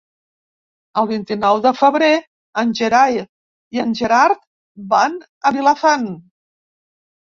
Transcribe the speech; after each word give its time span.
El 1.01 1.09
vint-i-nou 1.11 1.61
de 1.65 1.73
febrer 1.81 2.09
en 2.63 2.73
Gerai 2.81 3.21
i 3.79 3.87
en 3.87 3.97
Gerard 4.03 4.45
van 4.99 5.23
a 5.49 5.57
Vilafant. 5.63 6.15